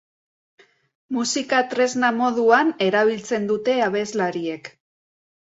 Musika 1.17 1.59
tresna 1.73 2.09
moduan 2.21 2.73
erabiltzen 2.87 3.47
dute 3.53 3.77
abeslariek. 3.91 4.73